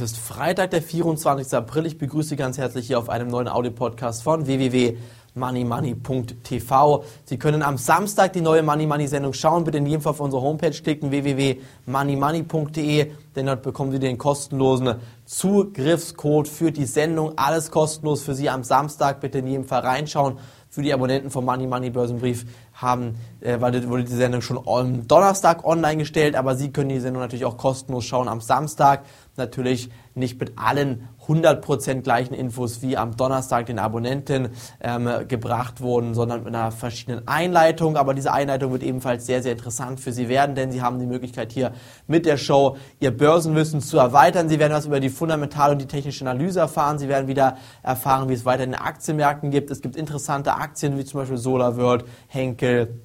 ist 0.00 0.16
Freitag, 0.16 0.70
der 0.70 0.80
24. 0.80 1.52
April. 1.52 1.84
Ich 1.84 1.98
begrüße 1.98 2.30
Sie 2.30 2.36
ganz 2.36 2.56
herzlich 2.56 2.86
hier 2.86 2.98
auf 2.98 3.10
einem 3.10 3.28
neuen 3.28 3.46
Audio-Podcast 3.46 4.22
von 4.22 4.46
www.moneymoney.tv. 4.46 7.04
Sie 7.26 7.38
können 7.38 7.62
am 7.62 7.76
Samstag 7.76 8.32
die 8.32 8.40
neue 8.40 8.62
Money 8.62 8.86
Money 8.86 9.06
Sendung 9.06 9.34
schauen. 9.34 9.64
Bitte 9.64 9.76
in 9.76 9.84
jedem 9.84 10.00
Fall 10.00 10.12
auf 10.12 10.20
unsere 10.20 10.40
Homepage 10.40 10.70
klicken 10.70 11.10
www.moneymoney.de, 11.10 13.12
denn 13.36 13.44
dort 13.44 13.60
bekommen 13.60 13.92
Sie 13.92 13.98
den 13.98 14.16
kostenlosen 14.16 14.94
Zugriffscode 15.26 16.48
für 16.48 16.72
die 16.72 16.86
Sendung. 16.86 17.36
Alles 17.36 17.70
kostenlos 17.70 18.22
für 18.22 18.34
Sie 18.34 18.48
am 18.48 18.64
Samstag. 18.64 19.20
Bitte 19.20 19.40
in 19.40 19.46
jedem 19.46 19.66
Fall 19.66 19.82
reinschauen 19.82 20.38
für 20.72 20.80
die 20.80 20.94
Abonnenten 20.94 21.30
vom 21.30 21.44
Money 21.44 21.66
Money 21.66 21.90
Börsenbrief 21.90 22.46
haben, 22.72 23.16
äh, 23.42 23.60
weil 23.60 23.86
wurde 23.90 24.04
die 24.04 24.14
Sendung 24.14 24.40
schon 24.40 24.58
am 24.66 25.06
Donnerstag 25.06 25.66
online 25.66 25.98
gestellt, 25.98 26.34
aber 26.34 26.56
Sie 26.56 26.72
können 26.72 26.88
die 26.88 26.98
Sendung 26.98 27.22
natürlich 27.22 27.44
auch 27.44 27.58
kostenlos 27.58 28.06
schauen 28.06 28.26
am 28.26 28.40
Samstag. 28.40 29.04
Natürlich 29.36 29.88
nicht 30.14 30.38
mit 30.38 30.58
allen 30.58 31.08
100% 31.26 32.02
gleichen 32.02 32.34
Infos 32.34 32.82
wie 32.82 32.98
am 32.98 33.16
Donnerstag 33.16 33.64
den 33.64 33.78
Abonnenten 33.78 34.50
ähm, 34.80 35.08
gebracht 35.26 35.80
wurden, 35.80 36.14
sondern 36.14 36.44
mit 36.44 36.54
einer 36.54 36.70
verschiedenen 36.70 37.26
Einleitung. 37.26 37.96
Aber 37.96 38.12
diese 38.12 38.32
Einleitung 38.32 38.72
wird 38.72 38.82
ebenfalls 38.82 39.24
sehr, 39.24 39.42
sehr 39.42 39.52
interessant 39.52 40.00
für 40.00 40.12
Sie 40.12 40.28
werden, 40.28 40.54
denn 40.54 40.70
Sie 40.70 40.82
haben 40.82 40.98
die 40.98 41.06
Möglichkeit 41.06 41.52
hier 41.52 41.72
mit 42.06 42.26
der 42.26 42.36
Show 42.36 42.76
Ihr 43.00 43.16
Börsenwissen 43.16 43.80
zu 43.80 43.96
erweitern. 43.96 44.50
Sie 44.50 44.58
werden 44.58 44.74
was 44.74 44.84
über 44.84 45.00
die 45.00 45.08
fundamentale 45.08 45.72
und 45.72 45.80
die 45.80 45.86
technische 45.86 46.28
Analyse 46.28 46.60
erfahren. 46.60 46.98
Sie 46.98 47.08
werden 47.08 47.26
wieder 47.26 47.56
erfahren, 47.82 48.28
wie 48.28 48.34
es 48.34 48.44
weiter 48.44 48.64
in 48.64 48.72
den 48.72 48.80
Aktienmärkten 48.80 49.50
gibt. 49.50 49.70
Es 49.70 49.80
gibt 49.80 49.96
interessante 49.96 50.54
Aktien 50.54 50.98
wie 50.98 51.04
zum 51.06 51.20
Beispiel 51.20 51.38
SolarWorld, 51.38 52.04
Henkel, 52.26 53.00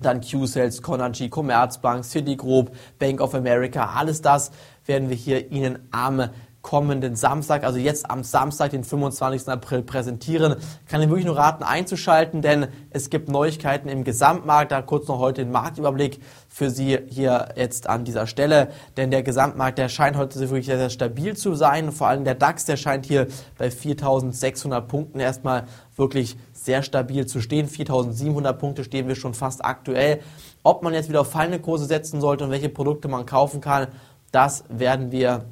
dann 0.00 0.20
Q-Sales, 0.20 0.82
Conergy, 0.82 1.28
Commerzbank, 1.28 2.04
Citigroup, 2.04 2.70
Bank 2.98 3.20
of 3.20 3.34
America, 3.34 3.92
alles 3.94 4.20
das 4.22 4.50
werden 4.86 5.08
wir 5.08 5.16
hier 5.16 5.50
Ihnen 5.50 5.86
am 5.90 6.30
kommenden 6.68 7.16
Samstag, 7.16 7.64
also 7.64 7.78
jetzt 7.78 8.10
am 8.10 8.22
Samstag, 8.22 8.72
den 8.72 8.84
25. 8.84 9.48
April 9.48 9.80
präsentieren. 9.80 10.56
Kann 10.86 11.00
Ihnen 11.00 11.08
wirklich 11.08 11.24
nur 11.24 11.38
raten, 11.38 11.64
einzuschalten, 11.64 12.42
denn 12.42 12.66
es 12.90 13.08
gibt 13.08 13.30
Neuigkeiten 13.30 13.88
im 13.88 14.04
Gesamtmarkt. 14.04 14.70
Da 14.70 14.82
kurz 14.82 15.08
noch 15.08 15.18
heute 15.18 15.40
den 15.46 15.50
Marktüberblick 15.50 16.20
für 16.46 16.68
Sie 16.68 16.98
hier 17.08 17.54
jetzt 17.56 17.88
an 17.88 18.04
dieser 18.04 18.26
Stelle, 18.26 18.68
denn 18.98 19.10
der 19.10 19.22
Gesamtmarkt, 19.22 19.78
der 19.78 19.88
scheint 19.88 20.18
heute 20.18 20.38
wirklich 20.40 20.66
sehr, 20.66 20.76
sehr 20.76 20.90
stabil 20.90 21.34
zu 21.34 21.54
sein. 21.54 21.90
Vor 21.90 22.08
allem 22.08 22.24
der 22.24 22.34
DAX, 22.34 22.66
der 22.66 22.76
scheint 22.76 23.06
hier 23.06 23.28
bei 23.56 23.68
4.600 23.68 24.82
Punkten 24.82 25.20
erstmal 25.20 25.64
wirklich 25.96 26.36
sehr 26.52 26.82
stabil 26.82 27.24
zu 27.24 27.40
stehen. 27.40 27.66
4.700 27.66 28.52
Punkte 28.52 28.84
stehen 28.84 29.08
wir 29.08 29.14
schon 29.14 29.32
fast 29.32 29.64
aktuell. 29.64 30.20
Ob 30.64 30.82
man 30.82 30.92
jetzt 30.92 31.08
wieder 31.08 31.22
auf 31.22 31.30
fallende 31.30 31.60
Kurse 31.60 31.86
setzen 31.86 32.20
sollte 32.20 32.44
und 32.44 32.50
welche 32.50 32.68
Produkte 32.68 33.08
man 33.08 33.24
kaufen 33.24 33.62
kann, 33.62 33.86
das 34.32 34.64
werden 34.68 35.10
wir 35.10 35.46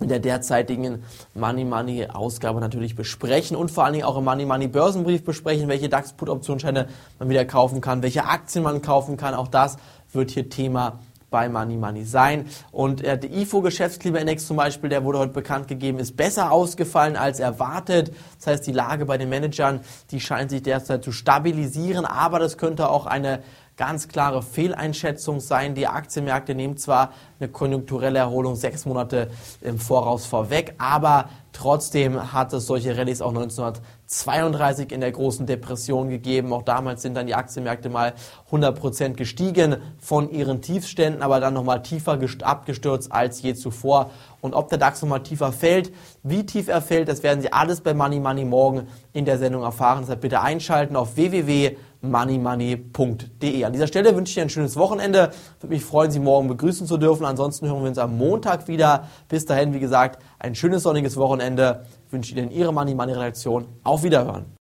in 0.00 0.08
der 0.08 0.18
derzeitigen 0.18 1.04
Money 1.34 1.64
Money 1.64 2.06
Ausgabe 2.06 2.60
natürlich 2.60 2.96
besprechen 2.96 3.56
und 3.56 3.70
vor 3.70 3.84
allen 3.84 3.94
Dingen 3.94 4.04
auch 4.04 4.16
im 4.16 4.24
Money 4.24 4.46
Money 4.46 4.68
Börsenbrief 4.68 5.24
besprechen, 5.24 5.68
welche 5.68 5.88
DAX 5.88 6.12
Put 6.14 6.28
Optionsscheine 6.28 6.88
man 7.18 7.28
wieder 7.28 7.44
kaufen 7.44 7.80
kann, 7.80 8.02
welche 8.02 8.24
Aktien 8.24 8.64
man 8.64 8.82
kaufen 8.82 9.16
kann. 9.16 9.34
Auch 9.34 9.48
das 9.48 9.76
wird 10.12 10.30
hier 10.30 10.48
Thema 10.48 10.98
bei 11.30 11.48
Money 11.48 11.76
Money 11.76 12.04
sein. 12.04 12.46
Und 12.72 13.02
äh, 13.02 13.16
der 13.16 13.30
IFO 13.30 13.60
Geschäftsklimaindex 13.60 14.46
zum 14.46 14.56
Beispiel, 14.56 14.90
der 14.90 15.04
wurde 15.04 15.18
heute 15.18 15.32
bekannt 15.32 15.68
gegeben, 15.68 15.98
ist 15.98 16.16
besser 16.16 16.50
ausgefallen 16.50 17.16
als 17.16 17.40
erwartet. 17.40 18.12
Das 18.38 18.48
heißt, 18.48 18.66
die 18.66 18.72
Lage 18.72 19.06
bei 19.06 19.16
den 19.16 19.28
Managern, 19.28 19.80
die 20.10 20.20
scheint 20.20 20.50
sich 20.50 20.62
derzeit 20.62 21.04
zu 21.04 21.12
stabilisieren, 21.12 22.04
aber 22.04 22.38
das 22.38 22.58
könnte 22.58 22.90
auch 22.90 23.06
eine 23.06 23.42
ganz 23.80 24.08
klare 24.08 24.42
Fehleinschätzung 24.42 25.40
sein. 25.40 25.74
Die 25.74 25.86
Aktienmärkte 25.86 26.54
nehmen 26.54 26.76
zwar 26.76 27.14
eine 27.40 27.48
konjunkturelle 27.48 28.18
Erholung 28.18 28.54
sechs 28.54 28.84
Monate 28.84 29.30
im 29.62 29.78
Voraus 29.78 30.26
vorweg, 30.26 30.74
aber 30.76 31.30
trotzdem 31.54 32.34
hat 32.34 32.52
es 32.52 32.66
solche 32.66 32.98
Rallyes 32.98 33.22
auch 33.22 33.30
1932 33.30 34.92
in 34.92 35.00
der 35.00 35.12
großen 35.12 35.46
Depression 35.46 36.10
gegeben. 36.10 36.52
Auch 36.52 36.60
damals 36.60 37.00
sind 37.00 37.14
dann 37.14 37.26
die 37.26 37.34
Aktienmärkte 37.34 37.88
mal 37.88 38.12
100 38.46 38.78
Prozent 38.78 39.16
gestiegen 39.16 39.76
von 39.98 40.30
ihren 40.30 40.60
Tiefständen, 40.60 41.22
aber 41.22 41.40
dann 41.40 41.54
nochmal 41.54 41.80
tiefer 41.80 42.18
abgestürzt 42.42 43.10
als 43.10 43.40
je 43.40 43.54
zuvor. 43.54 44.10
Und 44.42 44.52
ob 44.52 44.68
der 44.68 44.76
DAX 44.76 45.00
nochmal 45.00 45.22
tiefer 45.22 45.52
fällt, 45.52 45.90
wie 46.22 46.44
tief 46.44 46.68
er 46.68 46.82
fällt, 46.82 47.08
das 47.08 47.22
werden 47.22 47.40
Sie 47.40 47.50
alles 47.50 47.80
bei 47.80 47.94
Money 47.94 48.20
Money 48.20 48.44
morgen 48.44 48.88
in 49.14 49.24
der 49.24 49.38
Sendung 49.38 49.62
erfahren. 49.62 50.00
Deshalb 50.02 50.20
bitte 50.20 50.42
einschalten 50.42 50.96
auf 50.96 51.16
www 51.16 51.76
moneymoney.de. 52.02 53.64
An 53.64 53.72
dieser 53.72 53.86
Stelle 53.86 54.14
wünsche 54.16 54.30
ich 54.30 54.36
Ihnen 54.36 54.46
ein 54.46 54.50
schönes 54.50 54.76
Wochenende. 54.76 55.30
Würde 55.60 55.74
mich 55.74 55.84
freuen, 55.84 56.10
Sie 56.10 56.20
morgen 56.20 56.48
begrüßen 56.48 56.86
zu 56.86 56.96
dürfen. 56.96 57.24
Ansonsten 57.24 57.66
hören 57.66 57.82
wir 57.82 57.88
uns 57.88 57.98
am 57.98 58.16
Montag 58.16 58.68
wieder. 58.68 59.08
Bis 59.28 59.46
dahin, 59.46 59.74
wie 59.74 59.80
gesagt, 59.80 60.22
ein 60.38 60.54
schönes 60.54 60.82
sonniges 60.82 61.16
Wochenende. 61.16 61.84
Ich 62.06 62.12
wünsche 62.12 62.34
Ihnen 62.34 62.50
Ihre 62.50 62.72
Money 62.72 62.94
Money 62.94 63.12
Redaktion. 63.12 63.66
Auf 63.82 64.02
Wiederhören. 64.02 64.59